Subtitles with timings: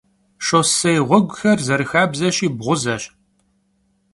[0.45, 3.03] Şşossê ğueguxer, zerıxabzeşi, bğuzeş.